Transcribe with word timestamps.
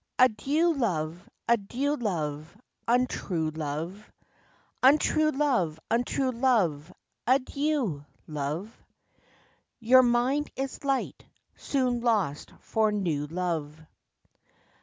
Adieu 0.17 0.73
Love, 0.73 1.29
adieu 1.47 1.93
Love, 1.95 2.57
untrue 2.87 3.51
Love, 3.51 4.11
Untrue 4.81 5.29
Love, 5.29 5.79
untrue 5.91 6.31
Love, 6.31 6.91
adieu 7.27 8.03
Love; 8.25 8.83
Your 9.79 10.01
mind 10.01 10.49
is 10.55 10.83
light, 10.83 11.23
soon 11.55 11.99
lost 11.99 12.51
for 12.61 12.91
new 12.91 13.27
love. 13.27 13.79